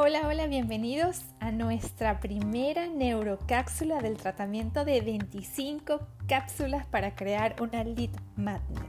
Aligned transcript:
Hola, 0.00 0.28
hola, 0.28 0.46
bienvenidos 0.46 1.22
a 1.40 1.50
nuestra 1.50 2.20
primera 2.20 2.86
neurocápsula 2.86 4.00
del 4.00 4.16
tratamiento 4.16 4.84
de 4.84 5.00
25 5.00 5.98
cápsulas 6.28 6.86
para 6.86 7.16
crear 7.16 7.56
una 7.60 7.82
lead 7.82 8.10
magnet. 8.36 8.86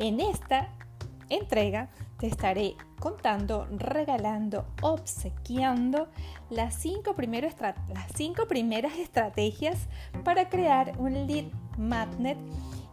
En 0.00 0.18
esta 0.18 0.68
entrega 1.28 1.90
te 2.18 2.26
estaré 2.26 2.74
contando, 2.98 3.68
regalando, 3.70 4.66
obsequiando 4.80 6.08
las 6.50 6.74
cinco, 6.74 7.14
las 7.94 8.12
cinco 8.12 8.48
primeras 8.48 8.98
estrategias 8.98 9.86
para 10.24 10.48
crear 10.48 10.92
un 10.98 11.24
lead 11.28 11.52
magnet 11.78 12.36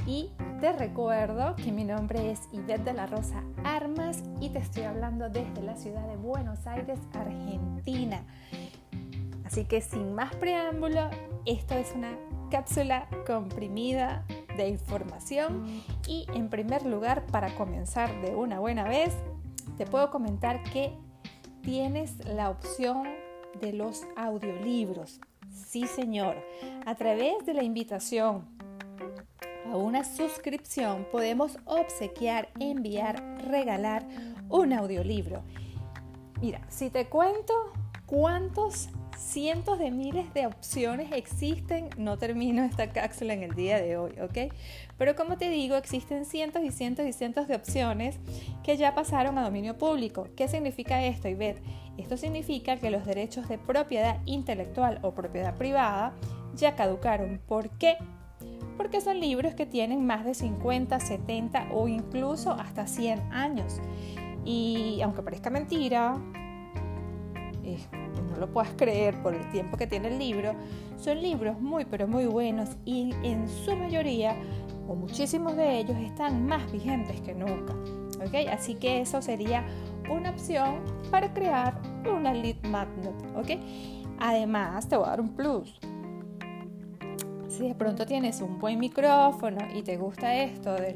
y 0.06 0.30
te 0.60 0.72
recuerdo 0.74 1.56
que 1.56 1.72
mi 1.72 1.84
nombre 1.84 2.32
es 2.32 2.42
Ivette 2.52 2.84
de 2.84 2.94
la 2.94 3.08
Rosa 3.08 3.44
Armas 3.64 4.24
y 4.40 4.50
te 4.50 4.60
estoy 4.60 4.84
hablando 4.84 5.30
desde 5.30 5.62
la 5.62 5.76
ciudad 5.76 6.08
de 6.08 6.16
Buenos 6.18 6.66
Aires, 6.68 7.00
Argentina. 7.14 8.24
Así 9.46 9.66
que 9.66 9.82
sin 9.82 10.14
más 10.14 10.36
preámbulo, 10.36 11.10
esto 11.46 11.76
es 11.76 11.94
una 11.96 12.12
cápsula 12.52 13.08
comprimida 13.26 14.26
de 14.58 14.70
información 14.70 15.66
y 16.08 16.26
en 16.34 16.50
primer 16.50 16.86
lugar, 16.86 17.26
para 17.28 17.56
comenzar 17.56 18.22
de 18.22 18.36
una 18.36 18.60
buena 18.60 18.84
vez, 18.84 19.14
te 19.78 19.86
puedo 19.86 20.12
comentar 20.12 20.62
que 20.64 20.94
tienes 21.62 22.26
la 22.26 22.50
opción 22.50 23.08
de 23.62 23.74
los 23.74 24.04
audiolibros. 24.16 25.22
Sí, 25.50 25.88
señor, 25.88 26.36
a 26.86 26.96
través 26.96 27.46
de 27.46 27.54
la 27.54 27.64
invitación 27.64 28.59
a 29.72 29.78
una 29.78 30.04
suscripción 30.04 31.06
podemos 31.12 31.58
obsequiar, 31.66 32.50
enviar, 32.60 33.24
regalar 33.48 34.08
un 34.50 34.74
audiolibro. 34.74 35.44
Mira, 36.42 36.62
si 36.70 36.90
te 36.90 37.06
cuento 37.06 37.54
cuántos 38.06 38.90
cientos 39.18 39.78
de 39.78 39.92
miles 39.92 40.34
de 40.34 40.48
opciones 40.48 41.12
existen, 41.12 41.90
no 41.98 42.18
termino 42.18 42.64
esta 42.64 42.90
cápsula 42.90 43.34
en 43.34 43.44
el 43.44 43.54
día 43.54 43.82
de 43.82 43.98
hoy, 43.98 44.14
¿ok? 44.22 44.54
Pero 44.98 45.16
como 45.16 45.38
te 45.38 45.50
digo, 45.50 45.76
existen 45.76 46.26
cientos 46.26 46.64
y 46.64 46.72
cientos 46.72 47.06
y 47.06 47.14
cientos 47.14 47.48
de 47.48 47.56
opciones 47.56 48.18
que 48.64 48.78
ya 48.78 48.96
pasaron 48.96 49.38
a 49.38 49.44
dominio 49.44 49.78
público. 49.78 50.28
¿Qué 50.36 50.48
significa 50.48 51.04
esto, 51.04 51.28
Ivette? 51.28 51.62
Esto 51.98 52.18
significa 52.18 52.78
que 52.78 52.90
los 52.90 53.06
derechos 53.06 53.48
de 53.50 53.58
propiedad 53.58 54.20
intelectual 54.26 55.00
o 55.04 55.14
propiedad 55.14 55.56
privada 55.56 56.14
ya 56.56 56.76
caducaron. 56.76 57.42
¿Por 57.46 57.70
qué? 57.72 57.98
Porque 58.80 59.02
son 59.02 59.20
libros 59.20 59.56
que 59.56 59.66
tienen 59.66 60.06
más 60.06 60.24
de 60.24 60.34
50, 60.34 61.02
70 61.02 61.68
o 61.74 61.90
incluso 61.90 62.52
hasta 62.52 62.88
100 62.88 63.20
años. 63.34 63.82
Y 64.46 65.02
aunque 65.04 65.22
parezca 65.22 65.50
mentira, 65.50 66.14
no 68.32 68.38
lo 68.40 68.48
puedas 68.54 68.72
creer 68.78 69.22
por 69.22 69.36
el 69.36 69.52
tiempo 69.52 69.76
que 69.76 69.86
tiene 69.86 70.08
el 70.08 70.18
libro, 70.18 70.54
son 70.96 71.22
libros 71.22 71.60
muy 71.60 71.84
pero 71.84 72.08
muy 72.08 72.26
buenos 72.26 72.70
y 72.86 73.14
en 73.22 73.50
su 73.50 73.76
mayoría 73.76 74.38
o 74.88 74.96
muchísimos 74.96 75.58
de 75.58 75.80
ellos 75.80 75.98
están 75.98 76.46
más 76.46 76.72
vigentes 76.72 77.20
que 77.20 77.36
nunca. 77.36 77.76
¿okay? 78.26 78.48
Así 78.48 78.76
que 78.76 79.02
eso 79.02 79.22
sería 79.22 79.66
una 80.10 80.30
opción 80.30 80.80
para 81.12 81.34
crear 81.34 81.82
una 82.10 82.34
lead 82.34 82.64
magnet. 82.64 83.14
¿okay? 83.36 83.60
Además, 84.20 84.88
te 84.88 84.96
voy 84.96 85.06
a 85.06 85.10
dar 85.10 85.20
un 85.20 85.36
plus 85.36 85.78
si 87.60 87.68
de 87.68 87.76
pronto 87.76 88.06
tienes 88.06 88.40
un 88.40 88.58
buen 88.58 88.80
micrófono 88.80 89.58
y 89.76 89.82
te 89.82 89.98
gusta 89.98 90.34
esto 90.34 90.76
de, 90.76 90.96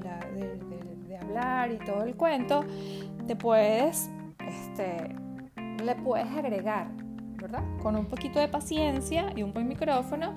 hablar 1.22 1.72
y 1.73 1.78
todo 1.78 2.03
el 2.03 2.16
cuento, 2.16 2.64
te 3.28 3.36
puedes, 3.36 4.09
este, 4.47 5.14
le 5.83 5.95
puedes 5.95 6.28
agregar, 6.28 6.88
¿verdad? 7.36 7.64
Con 7.81 7.97
un 7.97 8.05
poquito 8.05 8.39
de 8.39 8.48
paciencia 8.48 9.33
y 9.36 9.43
un 9.43 9.52
buen 9.52 9.67
micrófono, 9.67 10.36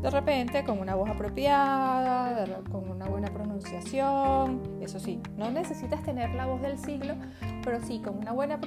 de 0.00 0.08
repente 0.08 0.64
con 0.64 0.78
una 0.78 0.94
voz 0.94 1.10
apropiada, 1.10 2.46
con 2.70 2.88
una 2.88 3.06
buena 3.06 3.28
pronunciación, 3.28 4.62
eso 4.80 4.98
sí, 4.98 5.20
no 5.36 5.50
necesitas 5.50 6.02
tener 6.02 6.34
la 6.34 6.46
voz 6.46 6.62
del 6.62 6.78
siglo, 6.78 7.16
pero 7.66 7.80
sí 7.80 7.98
con 7.98 8.16
una 8.18 8.30
buena 8.30 8.60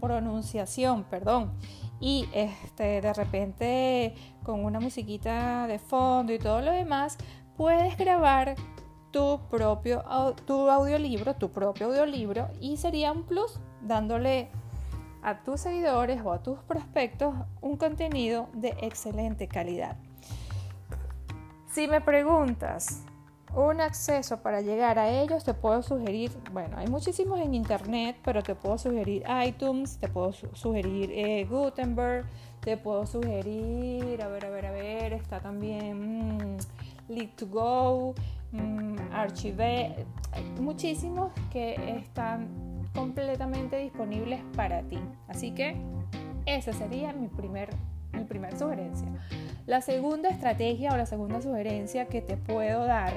pronunciación, 0.00 1.04
perdón, 1.04 1.50
y 1.98 2.28
este, 2.34 3.00
de 3.00 3.14
repente 3.14 4.14
con 4.44 4.66
una 4.66 4.80
musiquita 4.80 5.66
de 5.66 5.78
fondo 5.78 6.34
y 6.34 6.38
todo 6.38 6.60
lo 6.60 6.70
demás, 6.70 7.16
puedes 7.56 7.96
grabar 7.96 8.54
tu 9.12 9.40
propio 9.50 10.04
tu 10.44 10.68
audiolibro, 10.68 11.36
tu 11.36 11.48
propio 11.48 11.86
audiolibro 11.86 12.48
y 12.60 12.76
sería 12.76 13.12
un 13.12 13.22
plus 13.22 13.60
dándole 13.80 14.50
a 15.22 15.42
tus 15.42 15.62
seguidores 15.62 16.20
o 16.22 16.30
a 16.30 16.42
tus 16.42 16.58
prospectos 16.58 17.34
un 17.62 17.78
contenido 17.78 18.50
de 18.52 18.76
excelente 18.82 19.48
calidad. 19.48 19.96
Si 21.66 21.88
me 21.88 22.02
preguntas, 22.02 23.04
un 23.54 23.80
acceso 23.80 24.38
para 24.38 24.60
llegar 24.60 24.98
a 24.98 25.08
ellos, 25.08 25.44
te 25.44 25.54
puedo 25.54 25.82
sugerir, 25.82 26.30
bueno, 26.52 26.76
hay 26.76 26.86
muchísimos 26.88 27.40
en 27.40 27.54
internet, 27.54 28.16
pero 28.24 28.42
te 28.42 28.54
puedo 28.54 28.78
sugerir 28.78 29.24
iTunes, 29.46 29.98
te 29.98 30.08
puedo 30.08 30.32
sugerir 30.32 31.10
eh, 31.12 31.46
Gutenberg, 31.48 32.26
te 32.60 32.76
puedo 32.76 33.06
sugerir, 33.06 34.20
a 34.22 34.28
ver, 34.28 34.46
a 34.46 34.50
ver, 34.50 34.66
a 34.66 34.70
ver, 34.72 35.12
está 35.14 35.40
también 35.40 36.56
mm, 36.56 36.58
Lead2Go, 37.08 38.14
mm, 38.52 38.96
Archive, 39.12 40.06
muchísimos 40.60 41.32
que 41.50 41.74
están 41.98 42.48
completamente 42.94 43.78
disponibles 43.78 44.40
para 44.56 44.82
ti. 44.82 44.98
Así 45.28 45.52
que 45.52 45.76
esa 46.46 46.72
sería 46.72 47.12
mi 47.12 47.28
primer, 47.28 47.70
mi 48.12 48.24
primer 48.24 48.56
sugerencia. 48.58 49.08
La 49.66 49.80
segunda 49.80 50.30
estrategia 50.30 50.92
o 50.92 50.96
la 50.96 51.06
segunda 51.06 51.40
sugerencia 51.40 52.06
que 52.06 52.22
te 52.22 52.36
puedo 52.36 52.84
dar 52.84 53.12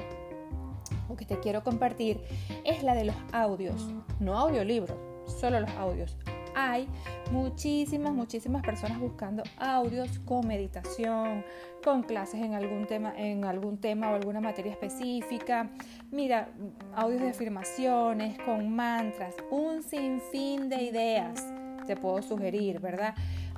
que 1.16 1.26
te 1.26 1.40
quiero 1.40 1.64
compartir 1.64 2.22
es 2.64 2.84
la 2.84 2.94
de 2.96 3.06
los 3.06 3.16
audios, 3.32 3.88
no 4.20 4.38
audiolibros, 4.38 4.98
solo 5.28 5.60
los 5.60 5.70
audios. 5.72 6.18
Hay 6.54 6.88
muchísimas, 7.32 8.14
muchísimas 8.14 8.62
personas 8.62 9.00
buscando 9.00 9.44
audios 9.58 10.20
con 10.20 10.46
meditación, 10.46 11.46
con 11.84 12.04
clases 12.04 12.42
en 12.42 12.54
algún 12.54 12.88
tema, 12.88 13.14
en 13.16 13.46
algún 13.46 13.78
tema 13.78 14.12
o 14.12 14.16
alguna 14.16 14.42
materia 14.42 14.74
específica. 14.74 15.70
Mira, 16.12 16.50
audios 16.94 17.22
de 17.22 17.30
afirmaciones, 17.30 18.38
con 18.40 18.70
mantras, 18.76 19.36
un 19.50 19.82
sinfín 19.82 20.68
de 20.68 20.84
ideas 20.84 21.42
te 21.88 21.96
puedo 21.96 22.22
sugerir, 22.22 22.80
¿verdad? 22.80 23.16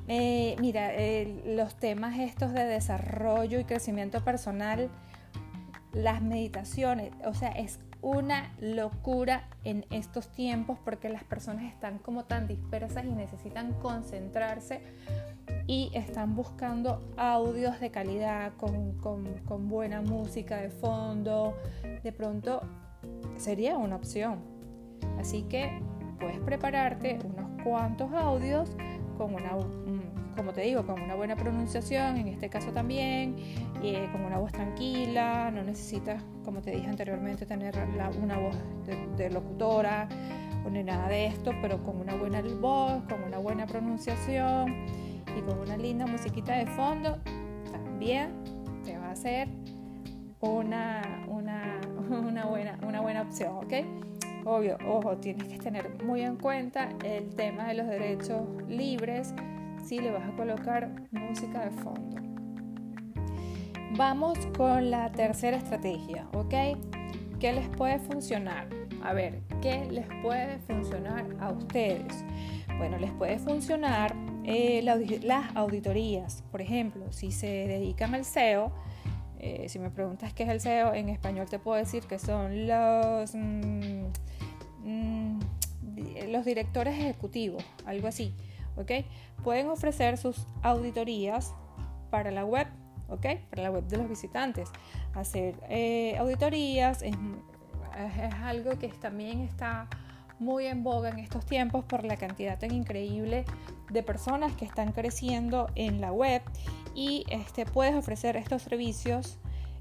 Eh, 0.08 0.56
mira, 0.60 0.92
los 1.46 1.76
temas 1.76 2.20
estos 2.20 2.52
de 2.54 2.66
desarrollo 2.66 3.60
y 3.60 3.64
crecimiento 3.64 4.24
personal 4.24 4.90
las 5.94 6.22
meditaciones, 6.22 7.12
o 7.26 7.34
sea, 7.34 7.50
es 7.50 7.80
una 8.02 8.52
locura 8.60 9.48
en 9.64 9.86
estos 9.90 10.28
tiempos 10.28 10.78
porque 10.84 11.08
las 11.08 11.24
personas 11.24 11.64
están 11.64 12.00
como 12.00 12.26
tan 12.26 12.48
dispersas 12.48 13.06
y 13.06 13.12
necesitan 13.12 13.74
concentrarse 13.74 14.82
y 15.68 15.90
están 15.94 16.36
buscando 16.36 17.02
audios 17.16 17.80
de 17.80 17.92
calidad 17.92 18.54
con, 18.58 18.98
con 18.98 19.70
buena 19.70 20.02
música 20.02 20.58
de 20.58 20.70
fondo. 20.70 21.56
De 22.04 22.12
pronto 22.12 22.62
sería 23.38 23.78
una 23.78 23.96
opción. 23.96 24.40
Así 25.18 25.44
que 25.44 25.82
puedes 26.20 26.40
prepararte 26.40 27.20
unos 27.24 27.64
cuantos 27.64 28.12
audios 28.14 28.70
con 29.18 29.34
una, 29.36 29.52
como 30.36 30.54
te 30.54 30.62
digo, 30.62 30.86
con 30.86 31.02
una 31.02 31.16
buena 31.16 31.36
pronunciación, 31.36 32.18
en 32.18 32.28
este 32.28 32.50
caso 32.50 32.72
también, 32.72 33.36
eh, 33.84 34.08
con 34.12 34.22
una 34.22 34.38
voz 34.38 34.52
tranquila, 34.52 35.52
no 35.52 35.64
necesitas, 35.64 36.24
como 36.44 36.62
te 36.62 36.72
dije 36.72 36.88
anteriormente, 36.88 37.46
tener 37.46 37.76
una 38.22 38.38
voz 38.38 38.56
de, 39.18 39.30
locutora 39.30 40.08
o 40.66 40.70
ni 40.70 40.84
nada 40.84 41.08
de 41.08 41.28
esto, 41.28 41.52
pero 41.62 41.84
con 41.84 42.00
una 42.00 42.16
buena 42.16 42.42
voz, 42.42 43.04
con 43.10 43.24
una 43.24 43.38
buena 43.38 43.66
pronunciación 43.66 44.86
y 45.38 45.42
con 45.42 45.60
una 45.60 45.78
linda 45.78 46.06
musiquita 46.06 46.54
de 46.54 46.68
fondo, 46.68 47.20
también 47.72 48.32
te 48.84 48.98
va 48.98 49.12
a 49.12 49.16
ser 49.16 49.48
una, 50.40 51.26
una, 51.28 51.80
una, 52.10 52.46
buena, 52.46 52.78
una 52.86 53.02
buena 53.02 53.22
opción, 53.22 53.56
¿ok? 53.58 53.74
Obvio, 54.46 54.78
ojo, 54.88 55.18
tienes 55.18 55.48
que 55.48 55.58
tener 55.58 56.04
muy 56.04 56.22
en 56.22 56.36
cuenta 56.36 56.90
el 57.04 57.34
tema 57.36 57.68
de 57.68 57.76
los 57.76 57.88
derechos 57.88 58.42
libres 58.68 59.34
si 59.86 60.00
le 60.00 60.12
vas 60.12 60.28
a 60.28 60.36
colocar 60.36 60.90
música 61.12 61.66
de 61.66 61.72
fondo. 61.72 62.22
Vamos 63.96 64.38
con 64.58 64.90
la 64.90 65.12
tercera 65.12 65.56
estrategia, 65.56 66.28
¿ok? 66.34 66.54
¿Qué 67.40 67.54
les 67.54 67.70
puede 67.70 68.00
funcionar? 68.00 68.68
A 69.04 69.14
ver, 69.14 69.42
¿qué 69.62 69.86
les 69.86 70.08
puede 70.22 70.58
funcionar 70.60 71.26
a 71.40 71.52
ustedes? 71.52 72.26
Bueno, 72.78 72.98
les 72.98 73.12
puede 73.12 73.38
funcionar 73.40 74.16
eh, 74.44 74.82
las 74.82 75.56
auditorías. 75.56 76.44
Por 76.52 76.62
ejemplo, 76.62 77.12
si 77.12 77.32
se 77.32 77.48
dedican 77.48 78.16
al 78.16 78.26
SEO, 78.26 78.74
eh, 79.40 79.68
si 79.68 79.78
me 79.78 79.90
preguntas 79.90 80.34
qué 80.34 80.44
es 80.44 80.50
el 80.50 80.62
SEO, 80.62 80.94
en 80.94 81.10
español 81.10 81.48
te 81.50 81.60
puedo 81.60 81.78
decir 81.78 82.04
que 82.04 82.18
son 82.18 82.66
los, 82.66 83.36
mm, 83.36 84.06
los 86.34 86.44
directores 86.44 87.00
ejecutivos, 87.00 87.64
algo 87.86 88.08
así 88.10 88.34
¿ok? 88.76 88.92
Pueden 89.44 89.70
ofrecer 89.70 90.18
sus 90.18 90.48
auditorías 90.62 91.54
para 92.10 92.32
la 92.32 92.46
web, 92.46 92.68
¿ok? 93.10 93.26
Para 93.50 93.64
la 93.64 93.72
web 93.72 93.86
de 93.88 93.98
los 93.98 94.10
visitantes. 94.10 94.70
Hacer 95.14 95.56
eh, 95.70 96.18
auditorías 96.18 97.02
es, 97.02 97.16
algo 98.44 98.78
que 98.80 98.88
también 98.88 99.42
está 99.42 99.88
muy 100.40 100.66
en 100.66 100.84
boga 100.84 101.10
en 101.10 101.20
estos 101.20 101.46
tiempos 101.46 101.86
por 101.86 102.04
la 102.04 102.18
cantidad 102.18 102.58
tan 102.58 102.74
increíble 102.74 103.46
de 103.92 104.02
personas 104.02 104.54
que 104.56 104.66
están 104.66 104.94
creciendo 104.94 105.70
en 105.76 106.02
la 106.02 106.12
web 106.12 106.42
y 106.96 107.24
este, 107.30 107.68
puedes 107.68 107.96
ofrecer 107.96 108.36
estos 108.36 108.64
servicios 108.64 109.38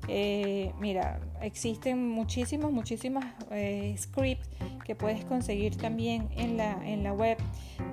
eh, 0.08 0.72
mira, 0.80 1.20
existen 1.40 2.08
muchísimos, 2.08 2.72
muchísimas 2.72 3.24
eh, 3.50 3.94
scripts 3.96 4.48
que 4.84 4.94
puedes 4.94 5.24
conseguir 5.24 5.76
también 5.76 6.28
en 6.36 6.56
la, 6.56 6.78
en 6.86 7.02
la 7.02 7.12
web 7.12 7.38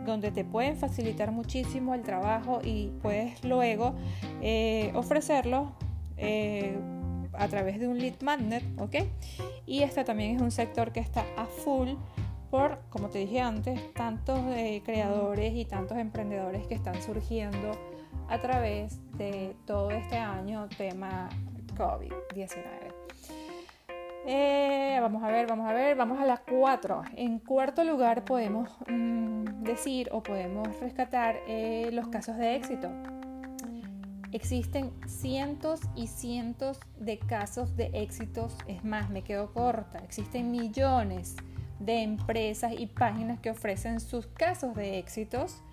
donde 0.05 0.31
te 0.31 0.43
pueden 0.43 0.75
facilitar 0.75 1.31
muchísimo 1.31 1.93
el 1.93 2.01
trabajo 2.01 2.61
y 2.63 2.91
puedes 3.01 3.43
luego 3.43 3.95
eh, 4.41 4.91
ofrecerlo 4.95 5.73
a 7.33 7.47
través 7.47 7.79
de 7.79 7.87
un 7.87 7.97
lead 7.97 8.21
magnet, 8.21 8.63
¿ok? 8.77 8.95
Y 9.65 9.83
este 9.83 10.03
también 10.03 10.35
es 10.35 10.41
un 10.41 10.51
sector 10.51 10.91
que 10.91 10.99
está 10.99 11.23
a 11.37 11.45
full 11.45 11.91
por, 12.51 12.79
como 12.89 13.09
te 13.09 13.19
dije 13.19 13.39
antes, 13.39 13.93
tantos 13.93 14.39
creadores 14.83 15.53
y 15.53 15.65
tantos 15.65 15.97
emprendedores 15.97 16.67
que 16.67 16.75
están 16.75 17.01
surgiendo 17.01 17.71
a 18.27 18.39
través 18.39 18.99
de 19.17 19.55
todo 19.65 19.91
este 19.91 20.17
año 20.17 20.67
tema 20.77 21.29
COVID-19. 21.75 22.88
Eh, 24.25 24.97
vamos 25.01 25.23
a 25.23 25.27
ver, 25.27 25.47
vamos 25.47 25.69
a 25.69 25.73
ver, 25.73 25.95
vamos 25.95 26.19
a 26.19 26.25
las 26.25 26.41
4. 26.41 27.03
En 27.15 27.39
cuarto 27.39 27.83
lugar 27.83 28.25
podemos 28.25 28.69
mm, 28.87 29.63
decir 29.63 30.09
o 30.11 30.21
podemos 30.21 30.67
rescatar 30.79 31.37
eh, 31.47 31.89
los 31.91 32.07
casos 32.09 32.37
de 32.37 32.55
éxito. 32.55 32.89
Existen 34.31 34.91
cientos 35.07 35.81
y 35.95 36.07
cientos 36.07 36.79
de 36.99 37.17
casos 37.17 37.75
de 37.75 37.89
éxitos, 37.93 38.55
es 38.67 38.83
más, 38.83 39.09
me 39.09 39.23
quedo 39.23 39.51
corta, 39.53 39.97
existen 39.99 40.51
millones 40.51 41.35
de 41.79 42.03
empresas 42.03 42.73
y 42.77 42.85
páginas 42.85 43.39
que 43.39 43.49
ofrecen 43.49 43.99
sus 43.99 44.27
casos 44.27 44.75
de 44.75 44.99
éxitos 44.99 45.63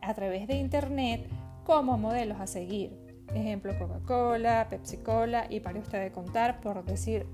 a 0.00 0.14
través 0.14 0.46
de 0.46 0.54
Internet 0.54 1.28
como 1.64 1.98
modelos 1.98 2.40
a 2.40 2.46
seguir. 2.46 3.05
Ejemplo, 3.34 3.76
Coca-Cola, 3.78 4.66
Pepsi-Cola 4.70 5.46
y 5.50 5.60
para 5.60 5.78
usted 5.78 6.02
de 6.02 6.12
contar, 6.12 6.60
por 6.60 6.84
decir 6.84 7.26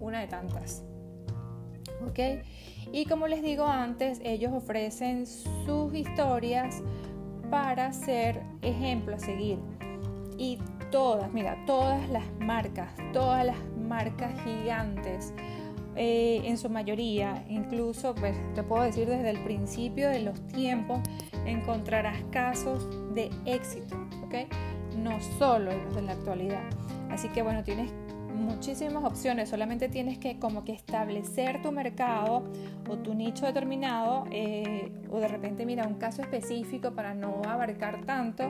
una 0.00 0.20
de 0.20 0.28
tantas. 0.28 0.84
¿Ok? 2.06 2.18
Y 2.92 3.06
como 3.06 3.26
les 3.26 3.42
digo 3.42 3.66
antes, 3.66 4.20
ellos 4.22 4.52
ofrecen 4.52 5.26
sus 5.26 5.94
historias 5.94 6.82
para 7.50 7.92
ser 7.92 8.42
ejemplo 8.62 9.16
a 9.16 9.18
seguir. 9.18 9.58
Y 10.36 10.58
todas, 10.90 11.32
mira, 11.32 11.56
todas 11.66 12.08
las 12.10 12.24
marcas, 12.38 12.90
todas 13.12 13.44
las 13.44 13.56
marcas 13.76 14.32
gigantes, 14.44 15.34
eh, 16.00 16.42
en 16.44 16.56
su 16.56 16.70
mayoría, 16.70 17.44
incluso 17.48 18.14
pues, 18.14 18.36
te 18.54 18.62
puedo 18.62 18.84
decir 18.84 19.08
desde 19.08 19.30
el 19.30 19.42
principio 19.42 20.08
de 20.08 20.20
los 20.20 20.40
tiempos, 20.46 21.00
encontrarás 21.44 22.22
casos 22.30 22.86
de 23.14 23.30
éxito, 23.46 23.96
¿ok? 24.24 24.34
No 24.98 25.20
solo 25.38 25.72
los 25.72 25.94
de 25.94 26.02
la 26.02 26.12
actualidad. 26.12 26.62
Así 27.10 27.28
que 27.28 27.42
bueno, 27.42 27.62
tienes 27.62 27.92
muchísimas 28.38 29.04
opciones, 29.04 29.48
solamente 29.48 29.88
tienes 29.88 30.18
que 30.18 30.38
como 30.38 30.64
que 30.64 30.72
establecer 30.72 31.60
tu 31.60 31.72
mercado 31.72 32.44
o 32.88 32.96
tu 32.96 33.14
nicho 33.14 33.46
determinado 33.46 34.24
eh, 34.30 34.90
o 35.10 35.18
de 35.18 35.28
repente 35.28 35.66
mira 35.66 35.86
un 35.86 35.94
caso 35.94 36.22
específico 36.22 36.92
para 36.92 37.14
no 37.14 37.42
abarcar 37.46 38.04
tanto, 38.06 38.44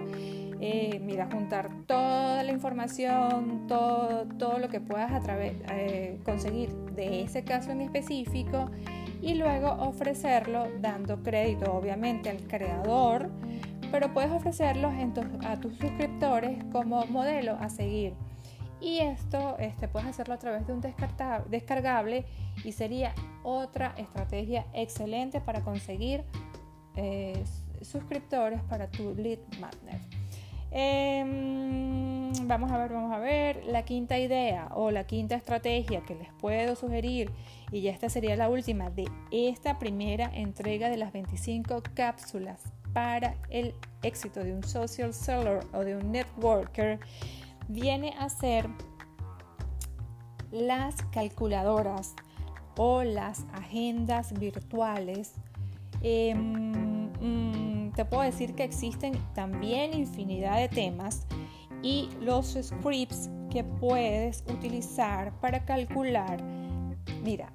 eh, 0.61 1.01
mira 1.03 1.29
juntar 1.33 1.71
toda 1.87 2.43
la 2.43 2.53
información, 2.53 3.67
todo, 3.67 4.27
todo 4.39 4.59
lo 4.59 4.69
que 4.69 4.81
puedas 4.81 5.13
a 5.13 5.21
través, 5.21 5.55
eh, 5.73 6.19
conseguir 6.25 6.71
de 6.95 7.23
ese 7.23 7.43
caso 7.45 7.71
en 7.71 7.81
específico 7.81 8.71
y 9.21 9.35
luego 9.35 9.73
ofrecerlo 9.81 10.67
dando 10.81 11.23
crédito 11.23 11.73
obviamente 11.73 12.31
al 12.31 12.39
creador 12.47 13.31
pero 13.91 14.13
puedes 14.13 14.31
ofrecerlos 14.31 14.93
a 15.45 15.57
tus 15.57 15.77
suscriptores 15.77 16.63
como 16.73 17.05
modelo 17.07 17.57
a 17.61 17.69
seguir. 17.69 18.15
Y 18.81 18.99
esto 18.99 19.57
este, 19.59 19.89
puedes 19.89 20.09
hacerlo 20.09 20.35
a 20.35 20.39
través 20.39 20.67
de 20.67 20.73
un 20.73 20.81
descargable 20.81 22.25
y 22.65 22.73
sería 22.73 23.13
otra 23.43 23.95
estrategia 23.97 24.67
excelente 24.73 25.41
para 25.41 25.63
conseguir 25.63 26.23
eh, 26.95 27.43
suscriptores 27.83 28.61
para 28.63 28.89
tu 28.89 29.15
lead 29.15 29.39
magnet. 29.61 30.01
Em, 30.71 32.31
vamos 32.47 32.71
a 32.71 32.77
ver, 32.79 32.93
vamos 32.93 33.13
a 33.13 33.19
ver 33.19 33.65
la 33.65 33.85
quinta 33.85 34.19
idea 34.19 34.69
o 34.75 34.91
la 34.91 35.05
quinta 35.05 35.35
estrategia 35.35 36.03
que 36.03 36.15
les 36.15 36.29
puedo 36.35 36.77
sugerir 36.77 37.31
y 37.73 37.81
ya 37.81 37.91
esta 37.91 38.11
sería 38.11 38.37
la 38.37 38.51
última 38.51 38.91
de 38.91 39.07
esta 39.31 39.79
primera 39.79 40.31
entrega 40.35 40.91
de 40.91 40.99
las 40.99 41.13
25 41.13 41.83
cápsulas 41.95 42.63
para 42.93 43.35
el 43.51 43.75
éxito 44.03 44.43
de 44.43 44.53
un 44.53 44.63
social 44.63 45.13
seller 45.13 45.61
o 45.73 45.81
de 45.81 45.97
un 45.97 46.13
networker 46.13 46.99
viene 47.69 48.15
a 48.19 48.29
ser 48.29 48.69
las 50.51 50.97
calculadoras 51.13 52.15
o 52.77 53.03
las 53.03 53.45
agendas 53.53 54.33
virtuales. 54.39 55.35
Em, 56.03 57.11
mm, 57.21 57.93
te 57.93 58.05
puedo 58.05 58.23
decir 58.23 58.55
que 58.55 58.65
existen 58.65 59.19
también 59.35 59.95
infinidad 59.95 60.59
de 60.59 60.69
temas 60.69 61.27
y 61.83 62.09
los 62.21 62.57
scripts 62.61 63.29
que 63.51 63.65
puedes 63.65 64.45
utilizar 64.49 65.33
para 65.41 65.65
calcular, 65.65 66.43
mira, 67.23 67.53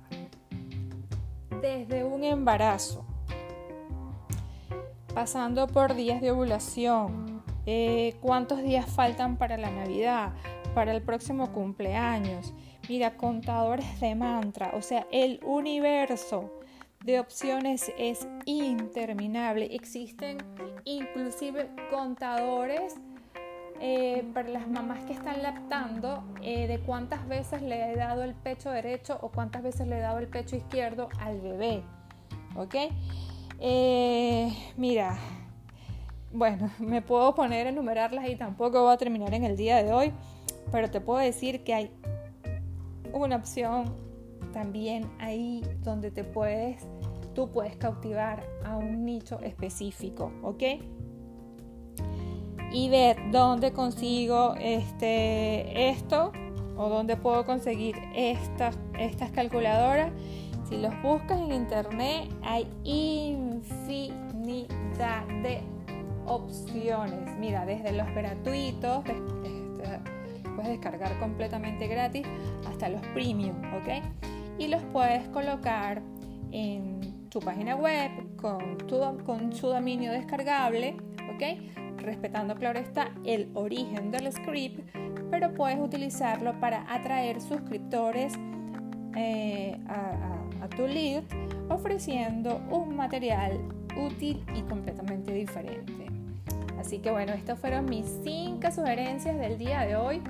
desde 1.61 2.03
un 2.03 2.23
embarazo, 2.23 3.05
pasando 5.13 5.67
por 5.67 5.95
días 5.95 6.21
de 6.21 6.31
ovulación, 6.31 7.43
eh, 7.65 8.15
cuántos 8.21 8.63
días 8.63 8.89
faltan 8.89 9.37
para 9.37 9.57
la 9.57 9.69
Navidad, 9.69 10.33
para 10.73 10.91
el 10.91 11.01
próximo 11.01 11.51
cumpleaños. 11.51 12.53
Mira, 12.89 13.15
contadores 13.15 13.99
de 13.99 14.15
mantra, 14.15 14.71
o 14.75 14.81
sea, 14.81 15.05
el 15.11 15.39
universo 15.43 16.51
de 17.03 17.19
opciones 17.19 17.91
es 17.97 18.27
interminable. 18.45 19.75
Existen 19.75 20.37
inclusive 20.83 21.69
contadores 21.91 22.95
eh, 23.79 24.25
para 24.33 24.49
las 24.49 24.67
mamás 24.67 25.03
que 25.05 25.13
están 25.13 25.43
lactando 25.43 26.23
eh, 26.41 26.67
de 26.67 26.79
cuántas 26.79 27.27
veces 27.27 27.61
le 27.61 27.91
he 27.91 27.95
dado 27.95 28.23
el 28.23 28.33
pecho 28.33 28.71
derecho 28.71 29.17
o 29.21 29.29
cuántas 29.29 29.63
veces 29.63 29.87
le 29.87 29.97
he 29.97 30.01
dado 30.01 30.19
el 30.19 30.27
pecho 30.27 30.55
izquierdo 30.55 31.09
al 31.19 31.39
bebé. 31.39 31.83
¿Ok? 32.55 32.75
Eh, 33.65 34.51
mira, 34.75 35.17
bueno, 36.33 36.69
me 36.79 37.01
puedo 37.01 37.33
poner 37.33 37.65
a 37.65 37.69
enumerarlas 37.69 38.27
y 38.27 38.35
tampoco 38.35 38.83
voy 38.83 38.93
a 38.93 38.97
terminar 38.97 39.33
en 39.33 39.45
el 39.45 39.55
día 39.55 39.81
de 39.81 39.93
hoy, 39.93 40.11
pero 40.69 40.91
te 40.91 40.99
puedo 40.99 41.19
decir 41.19 41.63
que 41.63 41.73
hay 41.73 41.91
una 43.13 43.37
opción 43.37 43.95
también 44.51 45.09
ahí 45.17 45.63
donde 45.81 46.11
te 46.11 46.25
puedes, 46.25 46.85
tú 47.33 47.51
puedes 47.51 47.77
cautivar 47.77 48.43
a 48.65 48.75
un 48.75 49.05
nicho 49.05 49.39
específico, 49.39 50.33
¿ok? 50.43 50.63
Y 52.73 52.89
ver 52.89 53.15
dónde 53.31 53.71
consigo 53.71 54.55
este, 54.59 55.89
esto 55.89 56.33
o 56.75 56.89
dónde 56.89 57.15
puedo 57.15 57.45
conseguir 57.45 57.95
estas, 58.13 58.77
estas 58.99 59.31
calculadoras 59.31 60.11
si 60.73 60.79
los 60.79 60.99
buscas 61.03 61.39
en 61.39 61.51
internet 61.53 62.29
hay 62.41 62.67
infinidad 62.83 64.43
de 65.43 65.61
opciones. 66.25 67.37
Mira, 67.37 67.63
desde 67.65 67.91
los 67.91 68.07
gratuitos, 68.15 69.05
este, 69.05 69.99
puedes 70.55 70.71
descargar 70.71 71.19
completamente 71.19 71.85
gratis, 71.87 72.25
hasta 72.67 72.89
los 72.89 73.01
premium, 73.07 73.55
¿ok? 73.75 74.03
Y 74.57 74.67
los 74.67 74.81
puedes 74.85 75.27
colocar 75.27 76.01
en 76.51 77.29
tu 77.29 77.39
página 77.39 77.75
web 77.75 78.09
con, 78.37 78.77
con 79.25 79.53
su 79.53 79.67
dominio 79.67 80.11
descargable, 80.11 80.95
¿ok? 81.35 81.43
Respetando, 81.97 82.55
claro 82.55 82.79
está, 82.79 83.11
el 83.25 83.51
origen 83.53 84.09
del 84.09 84.31
script, 84.31 84.89
pero 85.29 85.53
puedes 85.53 85.79
utilizarlo 85.79 86.59
para 86.59 86.91
atraer 86.91 87.39
suscriptores 87.41 88.33
eh, 89.15 89.79
a 89.87 90.32
tu 90.75 90.87
lead 90.87 91.23
ofreciendo 91.69 92.61
un 92.69 92.95
material 92.95 93.59
útil 93.97 94.43
y 94.55 94.61
completamente 94.63 95.33
diferente. 95.33 96.07
Así 96.79 96.99
que 96.99 97.11
bueno, 97.11 97.33
estas 97.33 97.59
fueron 97.59 97.85
mis 97.85 98.05
cinco 98.23 98.71
sugerencias 98.71 99.37
del 99.37 99.57
día 99.57 99.81
de 99.81 99.95
hoy 99.95 100.21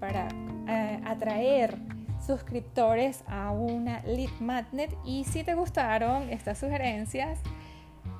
para 0.00 0.28
eh, 0.68 1.00
atraer 1.04 1.76
suscriptores 2.24 3.24
a 3.26 3.50
una 3.50 4.00
lead 4.02 4.30
magnet 4.40 4.94
y 5.04 5.24
si 5.24 5.44
te 5.44 5.54
gustaron 5.54 6.30
estas 6.30 6.58
sugerencias, 6.58 7.40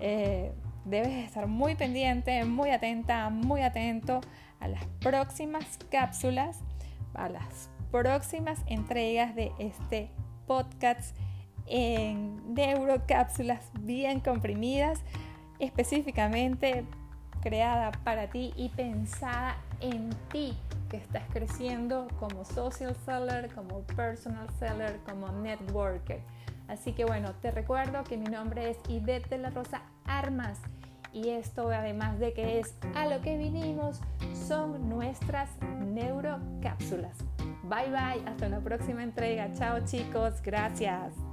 eh, 0.00 0.52
debes 0.84 1.24
estar 1.24 1.46
muy 1.46 1.74
pendiente, 1.74 2.44
muy 2.44 2.70
atenta, 2.70 3.30
muy 3.30 3.62
atento 3.62 4.20
a 4.60 4.68
las 4.68 4.84
próximas 5.00 5.78
cápsulas, 5.90 6.60
a 7.14 7.28
las 7.28 7.70
próximas 7.90 8.60
entregas 8.66 9.34
de 9.34 9.52
este 9.58 10.10
podcast 10.46 11.16
en 11.70 12.54
neurocápsulas 12.54 13.70
bien 13.80 14.20
comprimidas, 14.20 15.00
específicamente 15.58 16.84
creada 17.42 17.92
para 18.04 18.28
ti 18.28 18.52
y 18.56 18.68
pensada 18.70 19.56
en 19.80 20.10
ti 20.30 20.56
que 20.88 20.96
estás 20.96 21.24
creciendo 21.32 22.08
como 22.18 22.44
social 22.44 22.96
seller, 23.04 23.52
como 23.54 23.80
personal 23.82 24.48
seller, 24.58 24.98
como 25.06 25.28
networker. 25.28 26.20
Así 26.68 26.92
que 26.92 27.04
bueno, 27.04 27.34
te 27.40 27.50
recuerdo 27.50 28.04
que 28.04 28.16
mi 28.16 28.26
nombre 28.26 28.70
es 28.70 28.78
Ivette 28.88 29.28
de 29.28 29.38
la 29.38 29.50
Rosa 29.50 29.82
Armas 30.04 30.60
y 31.12 31.30
esto 31.30 31.70
además 31.70 32.18
de 32.18 32.34
que 32.34 32.58
es 32.58 32.74
a 32.94 33.06
lo 33.06 33.20
que 33.22 33.36
vinimos, 33.38 34.00
son 34.32 34.88
nuestras 34.88 35.50
neurocápsulas. 35.80 37.16
Bye 37.64 37.90
bye, 37.90 38.28
hasta 38.28 38.48
la 38.48 38.60
próxima 38.60 39.02
entrega. 39.02 39.52
Chao 39.54 39.80
chicos, 39.84 40.40
gracias. 40.42 41.27